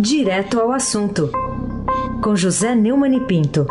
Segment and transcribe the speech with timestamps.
[0.00, 1.28] Direto ao assunto,
[2.22, 3.66] com José Neumann e Pinto.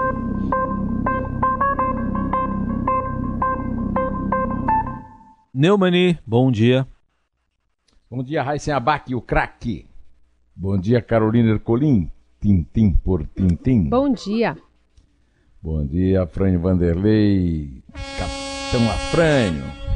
[5.53, 6.85] Neumani, bom dia.
[8.11, 9.87] Bom dia, Raíssen Abac, o craque.
[10.53, 12.11] Bom dia, Carolina Ercolim,
[12.41, 13.87] tintim por tintim.
[13.87, 14.57] Bom dia.
[15.63, 17.81] Bom dia, Afrânio Vanderlei,
[18.19, 19.86] Capitão Afrânio.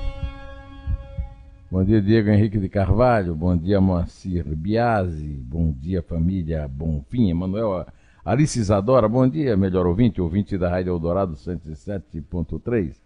[1.71, 3.33] Bom dia, Diego Henrique de Carvalho.
[3.33, 5.25] Bom dia, Moacir Biasi.
[5.25, 7.29] Bom dia, família Bonfim.
[7.29, 7.86] Emanuel
[8.25, 9.07] Alice Isadora.
[9.07, 12.97] Bom dia, melhor ouvinte, ouvinte da Rádio Eldorado 107.3.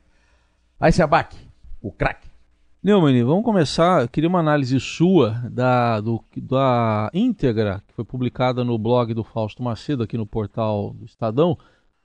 [0.80, 1.38] Aí se abaque,
[1.80, 2.28] o craque.
[2.82, 4.02] Neumann, vamos começar.
[4.02, 9.24] Eu queria uma análise sua da, do, da íntegra que foi publicada no blog do
[9.24, 11.56] Fausto Macedo, aqui no portal do Estadão,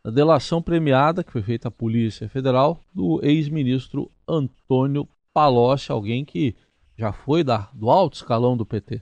[0.04, 6.54] a delação premiada que foi feita à Polícia Federal do ex-ministro Antônio Palocci, alguém que
[6.96, 9.00] já foi da, do alto escalão do PT.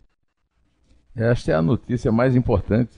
[1.14, 2.96] Esta é a notícia mais importante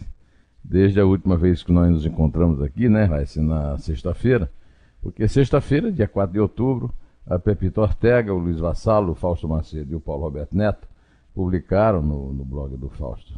[0.63, 4.51] desde a última vez que nós nos encontramos aqui, né, Raíssa, na sexta-feira,
[5.01, 6.93] porque sexta-feira, dia 4 de outubro,
[7.27, 10.87] a Pepito Ortega, o Luiz Vassalo, o Fausto Macedo e o Paulo Roberto Neto
[11.35, 13.33] publicaram no, no blog do Fausto,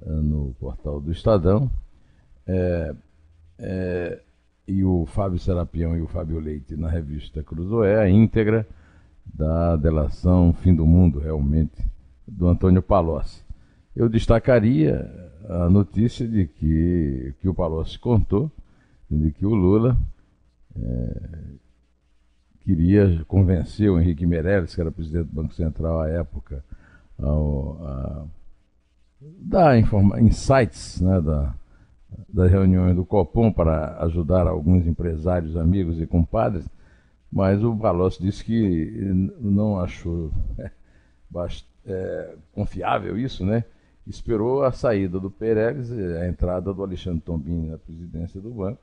[0.00, 1.70] eh, no portal do Estadão,
[2.46, 2.94] é,
[3.58, 4.20] é,
[4.66, 8.66] e o Fábio Serapião e o Fábio Leite na revista Cruzoé, a íntegra
[9.24, 11.84] da delação Fim do Mundo, realmente,
[12.26, 13.42] do Antônio Palocci.
[13.94, 15.08] Eu destacaria
[15.48, 18.50] a notícia de que, que o Palocci contou,
[19.10, 19.96] de que o Lula
[20.74, 21.30] é,
[22.60, 26.64] queria convencer o Henrique Meirelles, que era presidente do Banco Central à época,
[27.18, 28.24] ao, a
[29.40, 29.78] dar
[30.20, 31.54] insights né, da,
[32.28, 36.66] das reuniões do Copom para ajudar alguns empresários, amigos e compadres,
[37.32, 38.90] mas o Palocci disse que
[39.40, 40.70] não achou é,
[41.86, 43.64] é, confiável isso, né?
[44.06, 48.80] Esperou a saída do Pereles, a entrada do Alexandre Tombini na presidência do banco,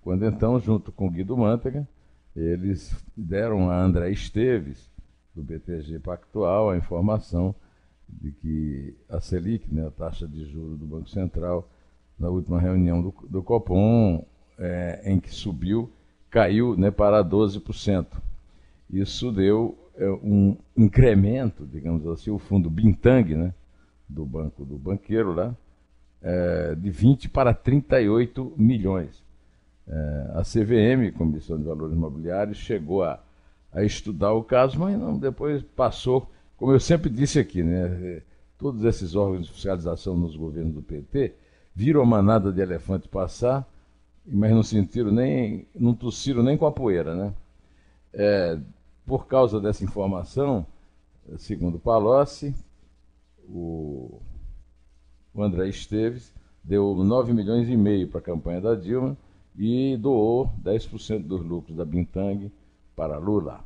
[0.00, 1.88] quando então, junto com Guido Mantega,
[2.36, 4.88] eles deram a André Esteves,
[5.34, 7.54] do BTG Pactual, a informação
[8.08, 11.68] de que a Selic, né, a taxa de juros do Banco Central,
[12.18, 14.24] na última reunião do, do Copom,
[14.58, 15.90] é, em que subiu,
[16.30, 18.06] caiu né, para 12%.
[18.90, 23.54] Isso deu é, um incremento, digamos assim, o fundo Bintang, né,
[24.08, 25.54] do banco do banqueiro lá,
[26.22, 29.22] é, de 20 para 38 milhões.
[29.86, 33.20] É, a CVM, Comissão de Valores Imobiliários, chegou a,
[33.72, 38.22] a estudar o caso, mas não, depois passou, como eu sempre disse aqui, né,
[38.58, 41.34] todos esses órgãos de fiscalização nos governos do PT
[41.74, 43.66] viram a manada de elefante passar,
[44.30, 47.34] mas não sentiram nem, não tossiram nem com a poeira, né?
[48.12, 48.58] É,
[49.06, 50.66] por causa dessa informação,
[51.38, 52.54] segundo Palocci,
[53.48, 54.20] o,
[55.32, 59.16] o André Esteves deu 9 milhões e meio para a campanha da Dilma
[59.56, 62.52] e doou 10% dos lucros da Bintang
[62.94, 63.64] para Lula.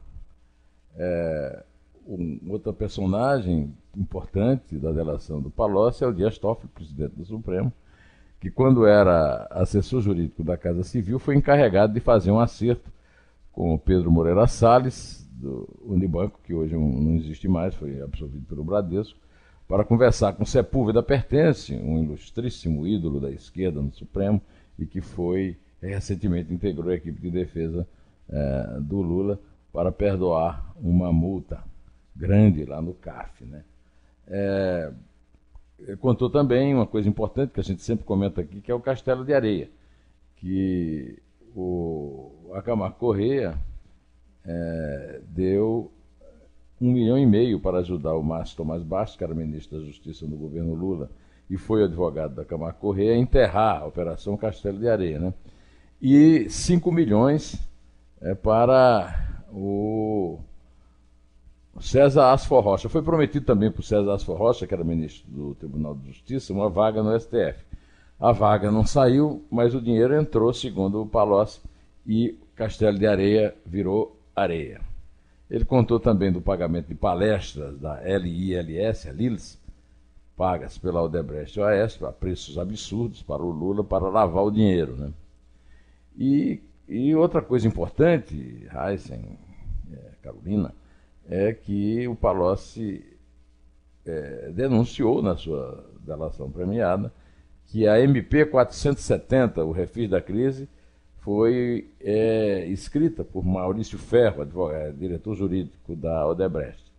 [0.94, 1.64] É,
[2.06, 7.72] um, outra personagem importante da delação do Palocci é o Dias Toffoli, presidente do Supremo,
[8.42, 12.90] que quando era assessor jurídico da Casa Civil foi encarregado de fazer um acerto
[13.52, 18.64] com o Pedro Moreira Salles, do Unibanco, que hoje não existe mais, foi absorvido pelo
[18.64, 19.16] Bradesco,
[19.68, 24.42] para conversar com Sepúlveda Pertence, um ilustríssimo ídolo da esquerda no Supremo
[24.76, 27.86] e que foi recentemente integrou a equipe de defesa
[28.28, 29.38] eh, do Lula
[29.72, 31.62] para perdoar uma multa
[32.16, 33.44] grande lá no CAF.
[33.44, 33.62] Né?
[34.26, 34.90] É,
[36.00, 39.24] contou também uma coisa importante que a gente sempre comenta aqui, que é o Castelo
[39.24, 39.70] de Areia,
[40.36, 41.18] que
[41.54, 43.58] o Acamar Correia
[44.44, 45.90] é, deu
[46.80, 50.26] um milhão e meio para ajudar o Márcio Tomás Bastos, que era ministro da Justiça
[50.26, 51.10] no governo Lula,
[51.48, 55.18] e foi advogado da Camargo Correia, a enterrar a Operação Castelo de Areia.
[55.18, 55.34] Né?
[56.00, 57.56] E 5 milhões
[58.20, 59.14] é, para
[59.52, 60.40] o
[61.80, 62.88] César Asfor Rocha.
[62.88, 66.52] Foi prometido também para o César Asfor Rocha, que era ministro do Tribunal de Justiça,
[66.52, 67.64] uma vaga no STF.
[68.20, 71.60] A vaga não saiu, mas o dinheiro entrou, segundo o Palocci,
[72.06, 74.80] e Castelo de Areia virou areia.
[75.50, 79.58] Ele contou também do pagamento de palestras da LILS, a LILS,
[80.36, 84.96] pagas pela Odebrecht Oeste, a preços absurdos para o Lula para lavar o dinheiro.
[84.96, 85.12] Né?
[86.16, 89.38] E, e outra coisa importante, Heisen,
[89.92, 90.74] é, Carolina,
[91.28, 93.04] é que o Palocci
[94.04, 97.12] é, denunciou na sua delação premiada
[97.66, 100.68] que a MP 470, o refis da crise,
[101.18, 106.92] foi é, escrita por Maurício Ferro, advogado, é, diretor jurídico da Odebrecht.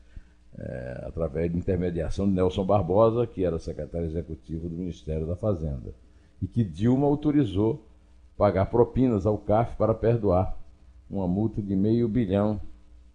[0.57, 5.93] é, através de intermediação de Nelson Barbosa, que era secretário executivo do Ministério da Fazenda,
[6.41, 7.85] e que Dilma autorizou
[8.37, 10.57] pagar propinas ao CAF para perdoar
[11.09, 12.59] uma multa de meio bilhão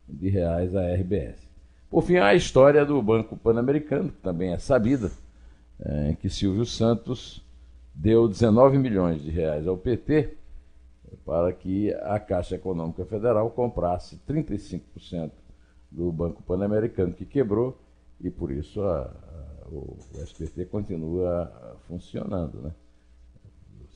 [0.08, 1.48] de reais à RBS.
[1.90, 5.10] Por fim, a história do Banco Pan-Americano, que também é sabida,
[5.80, 7.44] é, em que Silvio Santos
[7.94, 10.36] deu 19 milhões de reais ao PT
[11.24, 15.30] para que a Caixa Econômica Federal comprasse 35%
[15.90, 17.78] do Banco Pan-Americano, que quebrou,
[18.20, 22.60] e por isso a, a, o, o SPT continua funcionando.
[22.60, 22.72] Né?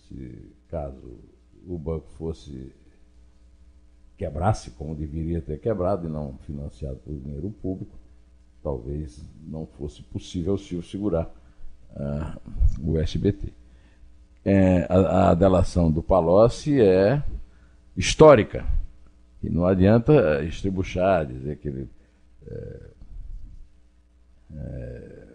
[0.08, 1.18] Se caso
[1.66, 2.72] o banco fosse
[4.22, 7.98] quebrasse como deveria ter quebrado e não financiado por dinheiro público,
[8.62, 11.28] talvez não fosse possível o Silvio segurar
[12.80, 13.52] o SBT.
[14.44, 17.20] É, a, a, delação do Palocci é
[17.96, 18.64] histórica.
[19.42, 21.90] E não adianta estribuchar, dizer que ele
[22.46, 22.80] é,
[24.54, 25.26] é,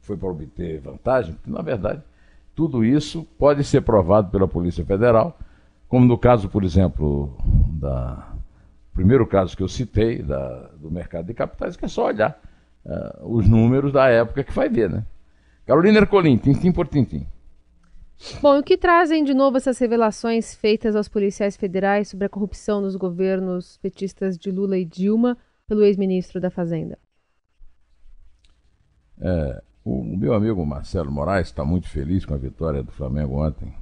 [0.00, 2.02] foi para obter vantagem, porque, na verdade,
[2.54, 5.36] tudo isso pode ser provado pela Polícia Federal,
[5.88, 7.36] como no caso, por exemplo,
[7.80, 8.34] da
[8.92, 12.38] primeiro caso que eu citei, da, do mercado de capitais, que é só olhar
[12.84, 15.06] uh, os números da época que vai ver, né?
[15.64, 17.24] Carolina Ercolim, tintim por tintim.
[18.42, 22.28] Bom, e o que trazem de novo essas revelações feitas aos policiais federais sobre a
[22.28, 25.38] corrupção nos governos petistas de Lula e Dilma
[25.68, 26.98] pelo ex-ministro da Fazenda?
[29.20, 33.72] É, o meu amigo Marcelo Moraes está muito feliz com a vitória do Flamengo ontem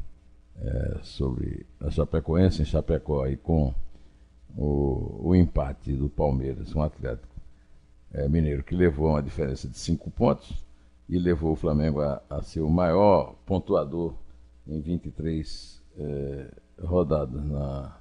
[0.62, 3.74] é, sobre a Chapecoense em Chapecó e com
[4.56, 7.34] o, o empate do Palmeiras, um Atlético
[8.12, 10.64] é, Mineiro que levou uma diferença de cinco pontos
[11.08, 14.14] e levou o Flamengo a, a ser o maior pontuador
[14.66, 16.50] em 23 é,
[16.82, 17.96] rodadas na,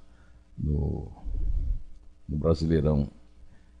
[0.58, 1.10] no,
[2.28, 3.08] no Brasileirão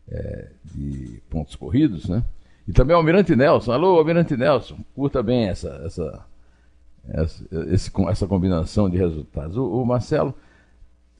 [0.08, 2.22] é, de pontos corridos, né?
[2.68, 3.72] E também o Almirante Nelson.
[3.72, 6.26] Alô, Almirante Nelson, curta bem essa, essa,
[7.08, 9.56] essa, esse, essa combinação de resultados.
[9.56, 10.34] O, o, Marcelo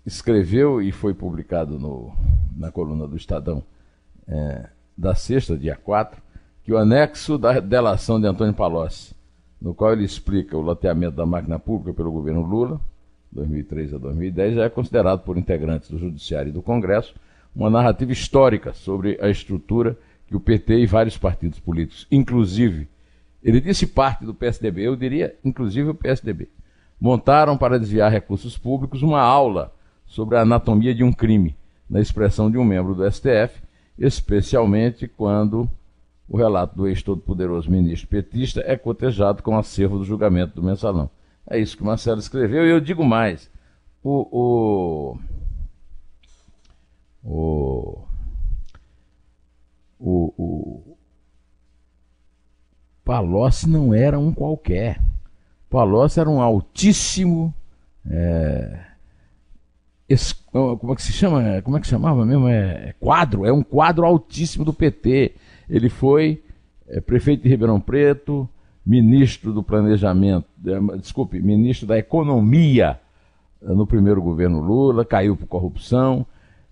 [0.04, 2.12] escreveu e foi publicado no,
[2.56, 3.62] na coluna do Estadão
[4.26, 6.20] é, da sexta, dia 4,
[6.62, 9.16] que o anexo da delação de Antônio Palocci
[9.60, 12.80] no qual ele explica o loteamento da máquina pública pelo governo Lula,
[13.32, 17.14] 2003 a 2010, já é considerado por integrantes do Judiciário e do Congresso
[17.54, 19.96] uma narrativa histórica sobre a estrutura
[20.26, 22.88] que o PT e vários partidos políticos, inclusive,
[23.46, 26.48] ele disse parte do PSDB, eu diria inclusive o PSDB,
[27.00, 29.72] montaram para desviar recursos públicos uma aula
[30.04, 31.56] sobre a anatomia de um crime,
[31.88, 33.62] na expressão de um membro do STF,
[33.96, 35.70] especialmente quando
[36.28, 41.08] o relato do ex-todo-poderoso ministro petista é cotejado com o acervo do julgamento do mensalão.
[41.48, 43.48] É isso que o Marcelo escreveu, e eu digo mais.
[44.02, 45.18] O,
[47.22, 48.06] o,
[50.00, 50.95] o, o,
[53.06, 55.00] Palocci não era um qualquer.
[55.70, 57.54] Palocci era um altíssimo.
[58.04, 58.80] É,
[60.52, 61.62] como é que se chama?
[61.62, 62.46] Como é que chamava mesmo?
[62.48, 65.34] É, é quadro, é um quadro altíssimo do PT
[65.68, 66.42] ele foi
[66.88, 68.48] é, prefeito de Ribeirão Preto,
[68.84, 73.00] ministro do Planejamento, é, desculpe, ministro da Economia
[73.60, 76.24] eh, no primeiro governo Lula, caiu por corrupção,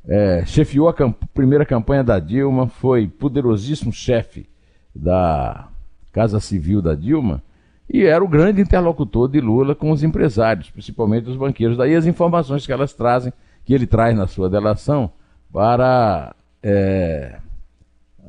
[0.07, 4.49] é, chefiou a camp primeira campanha da Dilma, foi poderosíssimo chefe
[4.95, 5.69] da
[6.15, 7.43] Casa Civil da Dilma
[7.91, 11.77] e era o grande interlocutor de Lula com os empresários, principalmente os banqueiros.
[11.77, 13.33] Daí as informações que elas trazem,
[13.65, 15.11] que ele traz na sua delação,
[15.53, 17.39] para é,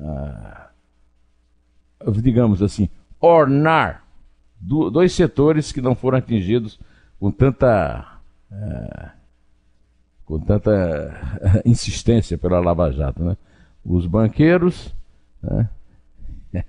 [0.02, 0.70] ah,
[2.22, 2.90] digamos assim,
[3.20, 4.04] ornar
[4.60, 6.80] do, dois setores que não foram atingidos
[7.20, 8.20] com tanta
[8.52, 9.12] ah,
[10.26, 13.38] com tanta ah, insistência pela Lava Jato, né?
[13.86, 14.94] Os banqueiros
[15.42, 15.70] né?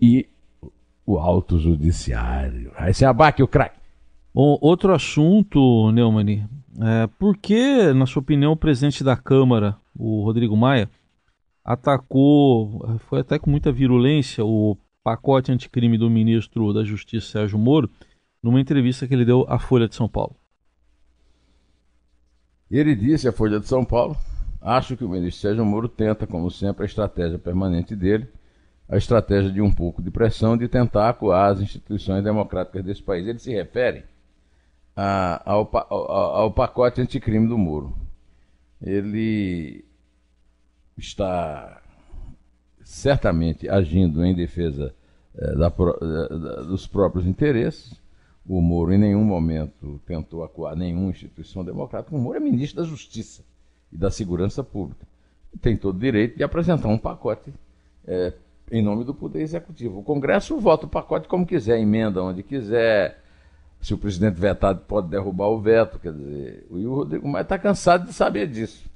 [0.00, 0.28] e
[1.10, 2.72] o alto judiciário.
[2.76, 3.78] Aí se abaque o craque.
[4.32, 6.48] Outro assunto, Neumann,
[6.80, 10.88] é, por que, na sua opinião, o presidente da Câmara, o Rodrigo Maia,
[11.64, 17.90] atacou, foi até com muita virulência, o pacote anticrime do ministro da Justiça Sérgio Moro,
[18.40, 20.36] numa entrevista que ele deu à Folha de São Paulo.
[22.70, 24.16] Ele disse à Folha de São Paulo:
[24.60, 28.28] Acho que o ministro Sérgio Moro tenta, como sempre, a estratégia permanente dele,
[28.90, 33.24] a estratégia de um pouco de pressão de tentar acuar as instituições democráticas desse país.
[33.24, 34.02] Ele se refere
[34.96, 37.96] a, ao, ao, ao pacote anticrime do Moro.
[38.82, 39.84] Ele
[40.98, 41.80] está
[42.82, 44.92] certamente agindo em defesa
[45.36, 47.94] eh, da, da, dos próprios interesses.
[48.44, 52.16] O Moro em nenhum momento tentou acuar nenhuma instituição democrática.
[52.16, 53.44] O Moro é ministro da Justiça
[53.92, 55.06] e da Segurança Pública.
[55.60, 57.52] Tem todo o direito de apresentar um pacote
[58.04, 58.32] é,
[58.70, 59.98] em nome do Poder Executivo.
[59.98, 63.20] O Congresso vota o pacote como quiser, emenda onde quiser.
[63.80, 68.06] Se o presidente vetado pode derrubar o veto, quer dizer, o Rodrigo Maia está cansado
[68.06, 68.88] de saber disso.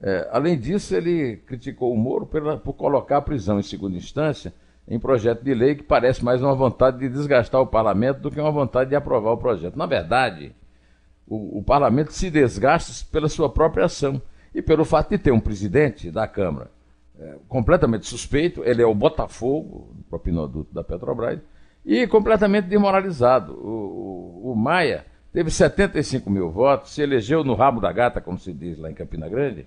[0.00, 4.52] É, além disso, ele criticou o Moro pela, por colocar a prisão em segunda instância
[4.86, 8.40] em projeto de lei que parece mais uma vontade de desgastar o parlamento do que
[8.40, 9.76] uma vontade de aprovar o projeto.
[9.76, 10.54] Na verdade,
[11.26, 14.20] o, o parlamento se desgasta pela sua própria ação
[14.54, 16.70] e pelo fato de ter um presidente da Câmara
[17.20, 21.38] é, completamente suspeito, ele é o Botafogo, o propinoduto da Petrobras,
[21.84, 23.52] e completamente desmoralizado.
[23.52, 28.38] O, o, o, Maia teve 75 mil votos, se elegeu no rabo da gata, como
[28.38, 29.66] se diz lá em Campina Grande,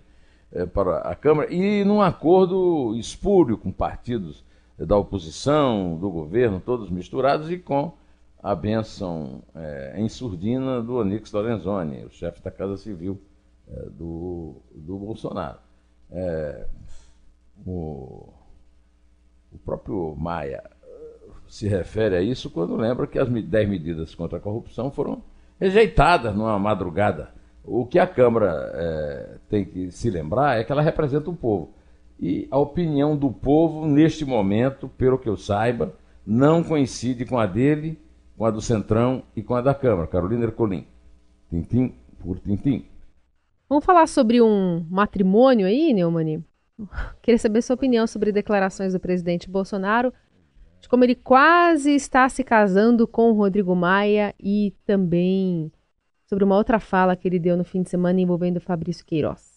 [0.52, 4.44] é, para a Câmara, e num acordo espúrio com partidos
[4.78, 7.94] da oposição, do governo, todos misturados, e com
[8.42, 13.22] a bênção é, em surdina do Onix Lorenzoni, o chefe da Casa Civil
[13.68, 15.60] é, do, do Bolsonaro.
[16.12, 16.68] É,
[17.66, 18.34] o,
[19.52, 20.64] o próprio Maia
[21.48, 25.22] se refere a isso quando lembra que as 10 medidas contra a corrupção foram
[25.60, 27.32] rejeitadas numa madrugada.
[27.64, 31.74] O que a Câmara é, tem que se lembrar é que ela representa o povo.
[32.20, 35.94] E a opinião do povo, neste momento, pelo que eu saiba,
[36.26, 38.00] não coincide com a dele,
[38.38, 40.08] com a do Centrão e com a da Câmara.
[40.08, 40.86] Carolina Ercolim.
[41.50, 42.86] Tintim por tintim.
[43.70, 46.44] Vamos falar sobre um matrimônio aí, Neumani?
[47.22, 50.14] Queria saber sua opinião sobre declarações do presidente Bolsonaro
[50.84, 55.72] de como ele quase está se casando com o Rodrigo Maia e também
[56.26, 59.54] sobre uma outra fala que ele deu no fim de semana envolvendo Fabrício Queiroz.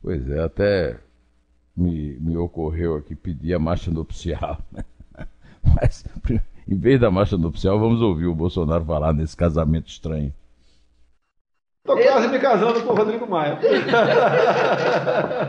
[0.00, 1.00] Pois é, até
[1.76, 4.58] me, me ocorreu aqui pedir a marcha nupcial.
[5.74, 6.04] Mas,
[6.68, 10.32] em vez da marcha nupcial, vamos ouvir o Bolsonaro falar nesse casamento estranho.
[11.82, 13.58] Estou quase me casando com o Rodrigo Maia.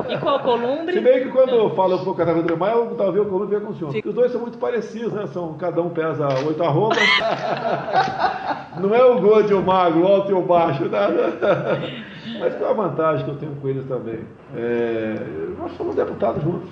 [0.08, 0.94] e qual Columbre?
[0.94, 3.30] Se bem que quando eu falo vou casar com o Rodrigo Maia, eu talvez o
[3.30, 4.08] Columbre venha com o senhor.
[4.08, 5.28] Os dois são muito parecidos, né?
[5.28, 6.98] São, cada um pesa oito arrobas.
[8.80, 10.86] Não é o gordo e o magro, o alto e o baixo.
[10.88, 11.34] Nada.
[12.40, 14.22] Mas tem uma vantagem que eu tenho com eles também.
[14.56, 15.16] É,
[15.60, 16.70] nós somos deputados juntos.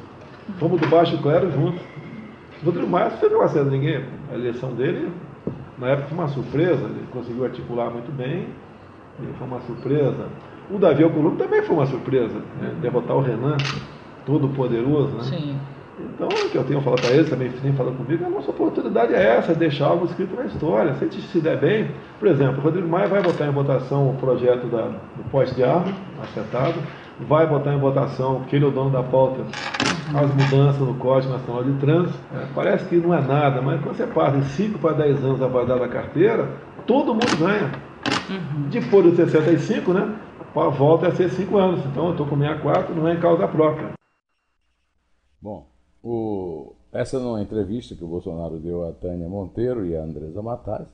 [0.58, 1.82] Fomos do baixo clero juntos.
[2.64, 4.06] O Rodrigo Maia não fez negócio de ninguém.
[4.32, 5.12] A eleição dele,
[5.78, 6.86] na época, foi uma surpresa.
[6.86, 8.48] Ele conseguiu articular muito bem
[9.38, 10.28] foi uma surpresa.
[10.72, 12.76] O Davi Alcolumbre também foi uma surpresa, né?
[12.82, 13.58] derrotar o Renan,
[14.26, 15.24] todo poderoso, né?
[15.24, 15.56] Sim.
[16.00, 19.14] Então, o que eu tenho falado para eles, também tem falado comigo, a nossa oportunidade
[19.14, 20.94] é essa, deixar algo escrito na história.
[20.94, 24.10] Se a gente se der bem, por exemplo, o Rodrigo Maia vai botar em votação
[24.10, 25.92] o projeto da, do pós de arma,
[26.24, 26.76] acertado,
[27.28, 29.42] vai botar em votação, porque ele é o dono da pauta,
[30.16, 32.20] as mudanças no Código Nacional de Trânsito.
[32.34, 35.42] É, parece que não é nada, mas quando você passa de 5 para 10 anos
[35.42, 36.48] a validade da carteira,
[36.88, 37.72] todo mundo ganha.
[38.30, 38.70] Uhum.
[38.70, 40.20] Depois dos 65, né?
[40.54, 41.86] Volta a ser 5 anos.
[41.86, 43.94] Então eu estou com 64, não é em causa própria.
[45.42, 45.68] Bom,
[46.04, 46.74] o...
[46.92, 50.88] essa é uma entrevista que o Bolsonaro deu a Tânia Monteiro e a Andresa Matais,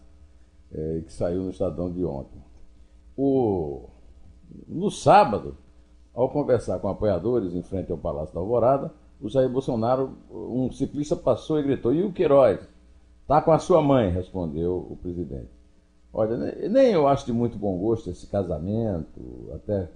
[0.72, 2.42] é, que saiu no Estadão de ontem.
[3.18, 3.90] O...
[4.68, 5.58] No sábado,
[6.14, 11.16] ao conversar com apoiadores em frente ao Palácio da Alvorada, o Jair Bolsonaro, um ciclista
[11.16, 12.60] passou e gritou: E o Queiroz?
[13.22, 15.50] Está com a sua mãe, respondeu o presidente.
[16.18, 16.38] Olha,
[16.70, 19.90] nem eu acho de muito bom gosto esse casamento, até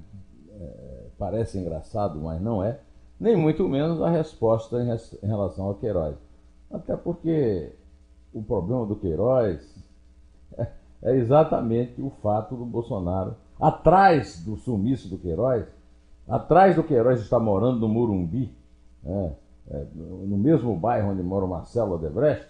[0.52, 2.82] é, parece engraçado, mas não é.
[3.18, 6.18] Nem muito menos a resposta em, em relação ao Queiroz.
[6.70, 7.74] Até porque
[8.34, 9.74] o problema do Queiroz
[10.58, 10.68] é,
[11.04, 15.66] é exatamente o fato do Bolsonaro, atrás do sumiço do Queiroz,
[16.28, 18.54] atrás do Queiroz está morando no Murumbi,
[19.02, 19.38] né,
[19.70, 22.46] é, no mesmo bairro onde mora o Marcelo Odebrecht,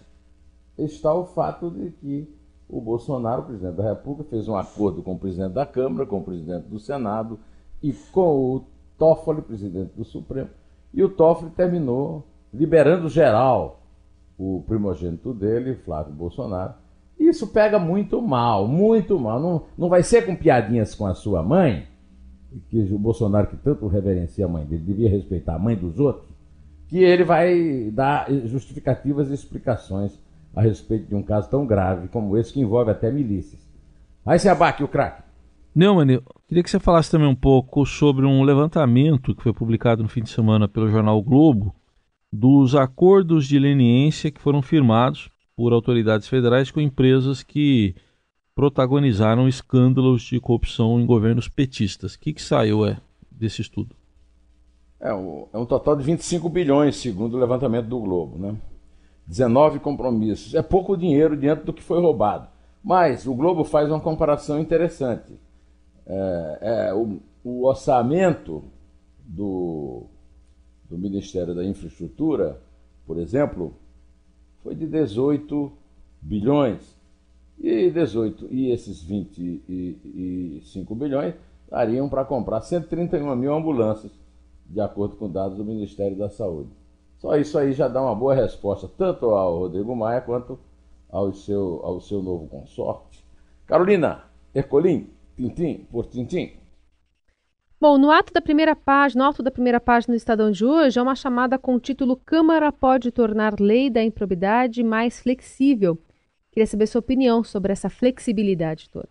[0.76, 2.39] está o fato de que
[2.70, 6.20] o Bolsonaro, o presidente da República, fez um acordo com o presidente da Câmara, com
[6.20, 7.40] o presidente do Senado
[7.82, 8.64] e com o
[8.98, 10.50] Toffoli, presidente do Supremo.
[10.94, 13.82] E o Toffoli terminou liberando geral
[14.38, 16.74] o primogênito dele, Flávio Bolsonaro.
[17.20, 19.40] Isso pega muito mal, muito mal.
[19.40, 21.88] Não, não vai ser com piadinhas com a sua mãe,
[22.70, 26.30] que o Bolsonaro, que tanto reverencia a mãe dele, devia respeitar a mãe dos outros,
[26.88, 30.18] que ele vai dar justificativas e explicações
[30.56, 33.62] a respeito de um caso tão grave como esse, que envolve até milícias.
[34.26, 35.24] Aí se abaque o craque.
[35.74, 40.10] Neumann, queria que você falasse também um pouco sobre um levantamento que foi publicado no
[40.10, 41.74] fim de semana pelo jornal o Globo
[42.32, 47.96] dos acordos de leniência que foram firmados por autoridades federais com empresas que
[48.56, 52.16] protagonizaram escândalos de corrupção em governos petistas.
[52.16, 52.98] O que, que saiu é,
[53.32, 53.96] desse estudo?
[55.00, 58.38] É um, é um total de 25 bilhões, segundo o levantamento do Globo.
[58.38, 58.56] Né?
[59.30, 60.56] 19 compromissos.
[60.56, 62.48] É pouco dinheiro diante do que foi roubado.
[62.84, 65.32] Mas o Globo faz uma comparação interessante.
[66.08, 68.64] É, é, o, o, orçamento
[69.24, 70.06] do,
[70.90, 72.60] do Ministério da Infraestrutura,
[73.06, 73.76] por exemplo,
[74.64, 75.72] foi de 18
[76.20, 76.98] bilhões.
[77.60, 81.36] E 18 e esses 25 bilhões
[81.70, 84.12] dariam para comprar 131 mil ambulâncias,
[84.66, 86.70] de acordo com dados do Ministério da Saúde.
[87.20, 90.58] Só isso aí já dá uma boa resposta, tanto ao Rodrigo Maia quanto
[91.10, 93.24] ao seu, ao seu novo consorte.
[93.66, 94.24] Carolina
[94.56, 96.54] Ercolim, tintim por tintim.
[97.80, 100.98] Bom, no ato da primeira página, no ato da primeira página do Estadão de hoje,
[100.98, 105.98] é uma chamada com o título Câmara pode tornar lei da improbidade mais flexível.
[106.52, 109.10] Queria saber sua opinião sobre essa flexibilidade toda.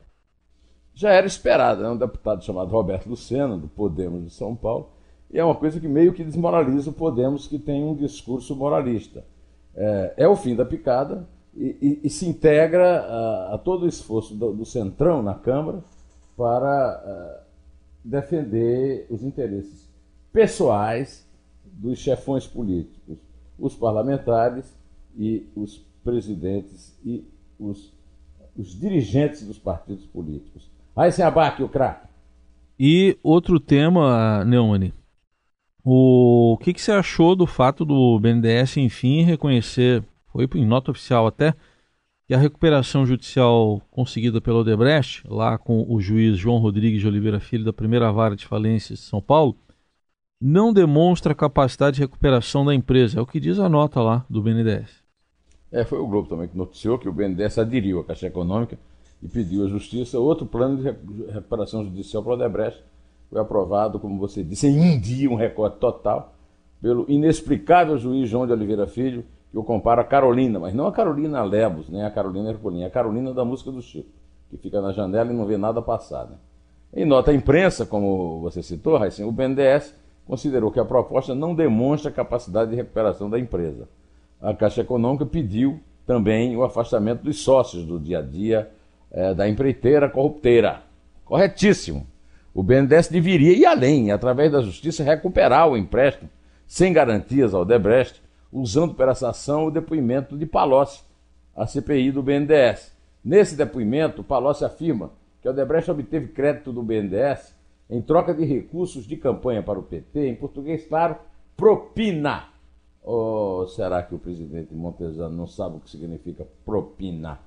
[0.93, 4.91] Já era esperada, é um deputado chamado Roberto Lucena, do Podemos de São Paulo,
[5.31, 9.25] e é uma coisa que meio que desmoraliza o Podemos, que tem um discurso moralista.
[9.75, 13.89] É, é o fim da picada e, e, e se integra a, a, todo o
[13.89, 15.85] esforço do, do Centrão na Câmara
[16.37, 17.45] para
[18.05, 19.89] defender os interesses
[20.33, 21.27] pessoais
[21.65, 23.19] dos chefões políticos,
[23.59, 24.73] os parlamentares
[25.17, 27.25] e os presidentes e
[27.59, 27.93] os,
[28.57, 30.71] os dirigentes dos partidos políticos.
[30.97, 32.09] Aí sem abaque o craque.
[32.79, 34.95] E outro tema, Neumani,
[35.91, 41.27] o que, que você achou do fato do BNDES, enfim, reconhecer, foi em nota oficial
[41.27, 41.55] até,
[42.27, 47.41] que a recuperação judicial conseguida pelo Odebrecht, lá com o juiz João Rodrigues de Oliveira
[47.41, 49.57] Filho, da primeira vara de falências de São Paulo,
[50.39, 53.19] não demonstra capacidade de recuperação da empresa.
[53.19, 55.03] É o que diz a nota lá do BNDES.
[55.73, 58.79] É, foi o Globo também que noticiou que o BNDES aderiu à Caixa Econômica
[59.23, 62.83] e pediu à Justiça outro plano de recuperação judicial para o Odebrecht.
[63.31, 66.35] Foi aprovado, como você disse, em um dia, um recorde total,
[66.81, 70.93] pelo inexplicável juiz João de Oliveira Filho, que eu comparo a Carolina, mas não a
[70.93, 74.09] Carolina Lebos, nem a Carolina Ercolim, a Carolina da música do Chico,
[74.51, 76.27] que fica na janela e não vê nada passar.
[76.27, 76.37] Né?
[76.95, 79.95] Em nota à imprensa, como você citou, Raíssa, o BNDES
[80.27, 83.89] considerou que a proposta não demonstra capacidade de recuperação da empresa.
[84.41, 88.71] A Caixa Econômica pediu também o afastamento dos sócios do dia a dia
[89.11, 90.83] é, da empreiteira corrupteira.
[91.25, 92.07] Corretíssimo.
[92.59, 96.29] O BNDES deveria ir além, através da justiça, recuperar o empréstimo
[96.67, 98.21] sem garantias ao Debrecht
[98.53, 101.05] usando para essa ação o depoimento de Palocci,
[101.55, 102.93] a CPI do BNDES.
[103.25, 107.55] Nesse depoimento, Palocci afirma que o Odebrecht obteve crédito do BNDES
[107.89, 111.15] em troca de recursos de campanha para o PT, em português claro,
[111.57, 112.49] propina.
[113.05, 117.39] Ou será que o presidente Montezano não sabe o que significa propina?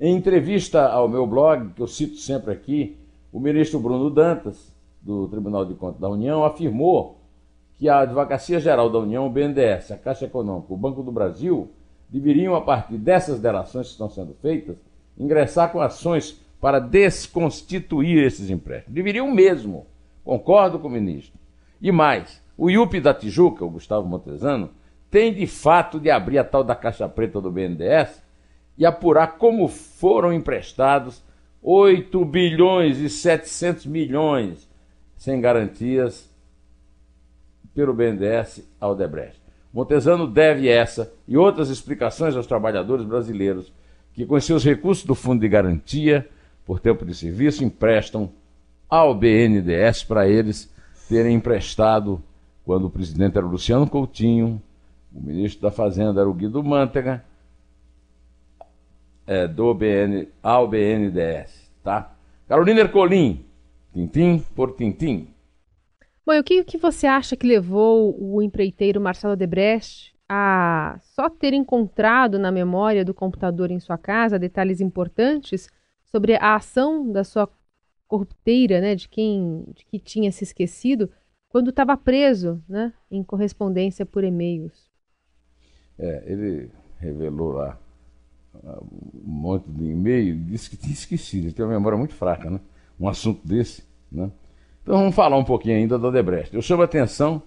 [0.00, 2.96] Em entrevista ao meu blog, que eu cito sempre aqui,
[3.32, 7.18] o ministro Bruno Dantas, do Tribunal de Contas da União, afirmou
[7.78, 11.70] que a Advocacia Geral da União, o BNDES, a Caixa Econômica, o Banco do Brasil,
[12.08, 14.76] deveriam, a partir dessas delações que estão sendo feitas,
[15.18, 18.94] ingressar com ações para desconstituir esses empréstimos.
[18.94, 19.86] Deveriam mesmo.
[20.24, 21.38] Concordo com o ministro.
[21.80, 24.70] E mais, o IUP da Tijuca, o Gustavo Montezano,
[25.10, 28.22] tem de fato de abrir a tal da caixa preta do BNDES
[28.76, 31.22] e apurar como foram emprestados
[31.68, 34.68] 8 bilhões e 700 milhões
[35.16, 36.30] sem garantias
[37.74, 39.40] pelo BNDES ao Debrecht.
[39.72, 43.72] Montesano deve essa e outras explicações aos trabalhadores brasileiros
[44.14, 46.28] que, com seus recursos do Fundo de Garantia
[46.64, 48.30] por tempo de serviço, emprestam
[48.88, 50.72] ao BNDES para eles
[51.08, 52.22] terem emprestado
[52.64, 54.62] quando o presidente era o Luciano Coutinho,
[55.12, 57.24] o ministro da Fazenda era o Guido Mantega,
[59.26, 61.70] é, do BN, ao BNDES.
[61.82, 62.14] Tá?
[62.48, 63.44] Carolina Ercolim,
[63.92, 65.28] tintim por tintim.
[66.24, 71.30] Bom, e o que, que você acha que levou o empreiteiro Marcelo Debrecht a só
[71.30, 75.68] ter encontrado na memória do computador em sua casa detalhes importantes
[76.04, 77.48] sobre a ação da sua
[78.08, 81.10] corrupteira, né, de quem de que tinha se esquecido,
[81.48, 84.90] quando estava preso, né, em correspondência por e-mails?
[85.98, 87.78] É, ele revelou lá
[88.64, 92.60] um monte de e-mail, disse que tinha esquecido, tem uma memória muito fraca, né?
[92.98, 94.30] Um assunto desse, né?
[94.82, 96.54] Então vamos falar um pouquinho ainda da Odebrecht.
[96.54, 97.42] Eu chamo a atenção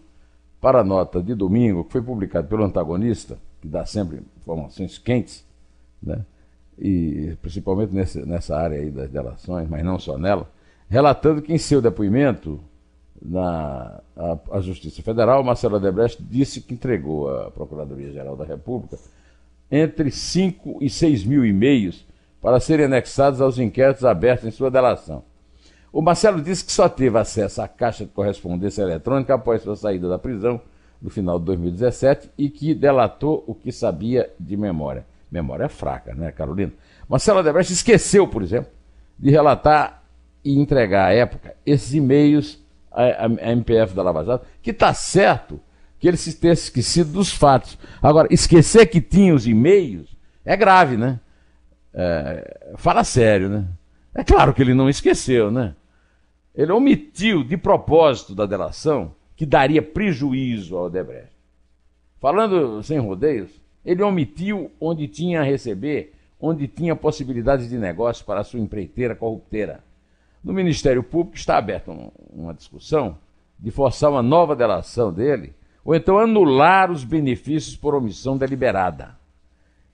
[0.60, 5.46] para a nota de domingo, que foi publicada pelo antagonista, que dá sempre informações quentes,
[6.02, 6.26] né?
[6.80, 10.50] e principalmente nessa, nessa área aí das delações, mas não só nela,
[10.90, 12.60] relatando que em seu depoimento
[13.22, 18.98] na a, a Justiça Federal, Marcelo Odebrecht disse que entregou à Procuradoria-Geral da República
[19.72, 22.06] entre 5 e 6 mil e-mails
[22.42, 25.24] para serem anexados aos inquéritos abertos em sua delação.
[25.92, 30.08] O Marcelo disse que só teve acesso à caixa de correspondência eletrônica após sua saída
[30.08, 30.62] da prisão
[31.02, 35.06] no final de 2017 e que delatou o que sabia de memória.
[35.32, 36.74] Memória fraca, né, Carolina?
[37.08, 38.72] Marcelo Odebrecht esqueceu, por exemplo,
[39.18, 40.04] de relatar
[40.44, 45.60] e entregar à época esses e-mails à, MPF da Lava Jato, que está certo
[46.00, 47.78] que ele se tenha esquecido dos fatos.
[48.02, 51.20] Agora, esquecer que tinha os e-mails é grave, né?
[51.94, 53.68] É, fala sério, né?
[54.16, 55.76] É claro que ele não esqueceu, né?
[56.56, 61.32] Ele omitiu de propósito da delação que daria prejuízo ao Odebrecht.
[62.20, 63.50] Falando sem rodeios,
[63.86, 69.84] ele omitiu onde tinha a receber, onde tinha possibilidades de negócio para sua empreiteira corrupteira.
[70.44, 71.92] No Ministério Público está aberta
[72.34, 73.18] uma discussão
[73.58, 75.54] de forçar uma nova delação dele,
[75.90, 79.18] ou então anular os benefícios por omissão deliberada.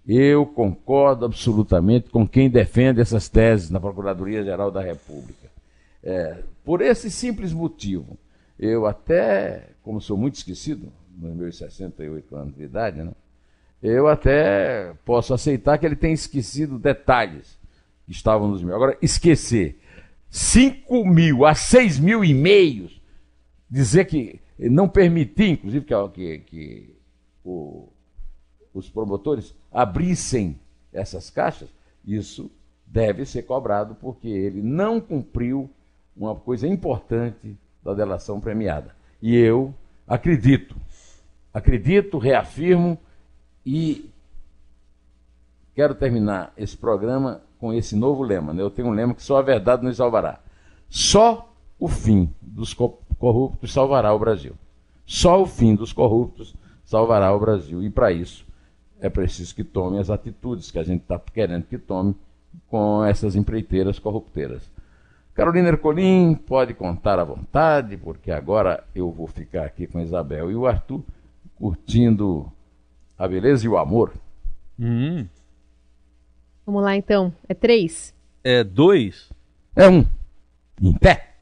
[0.05, 5.47] Eu concordo absolutamente com quem defende essas teses na Procuradoria-Geral da República.
[6.03, 8.17] É, por esse simples motivo,
[8.59, 13.13] eu até, como sou muito esquecido, nos meus 68 anos de idade, né,
[13.81, 17.57] eu até posso aceitar que ele tenha esquecido detalhes
[18.05, 18.75] que estavam nos meus.
[18.75, 19.79] Agora, esquecer
[20.29, 23.01] 5 mil a 6 mil e-mails,
[23.71, 26.95] dizer que não permitir, inclusive, que, que,
[27.43, 27.89] o,
[28.73, 30.59] os promotores abrissem
[30.91, 31.69] essas caixas,
[32.05, 32.49] isso
[32.85, 35.69] deve ser cobrado porque ele não cumpriu
[36.15, 38.95] uma coisa importante da delação premiada.
[39.21, 39.73] E eu
[40.07, 40.75] acredito,
[41.53, 42.97] acredito, reafirmo
[43.65, 44.09] e
[45.73, 48.53] quero terminar esse programa com esse novo lema.
[48.53, 48.61] Né?
[48.61, 50.39] Eu tenho um lema que só a verdade nos salvará.
[50.89, 52.73] Só o fim dos
[53.17, 54.53] corruptos salvará o Brasil.
[55.05, 57.83] Só o fim dos corruptos salvará o Brasil.
[57.83, 58.45] E para isso
[58.99, 62.15] é preciso que tome as atitudes que a gente está querendo que tome
[62.67, 64.69] com essas empreiteiras corrupteiras.
[65.33, 70.55] Carolina Ercolim pode contar à vontade, porque agora eu vou ficar aqui com Isabel e
[70.55, 71.03] o Arthur
[71.55, 72.49] curtindo
[73.17, 74.13] a beleza e o amor.
[74.79, 75.27] Hum.
[76.65, 77.33] Vamos lá então.
[77.47, 78.13] É três?
[78.43, 79.29] É dois?
[79.75, 80.05] É um.
[80.81, 81.34] Em pé.